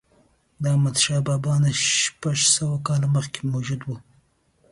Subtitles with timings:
[0.61, 3.89] د احمدشاه بابا نه شپږ سوه کاله مخکې موجود و.